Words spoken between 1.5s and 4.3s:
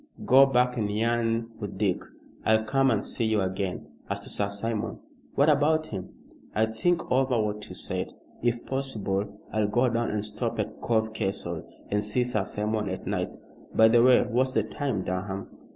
with Dick, I'll come and see you again. As to